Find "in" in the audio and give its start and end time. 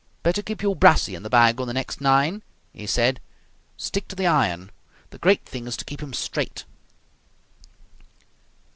1.13-1.21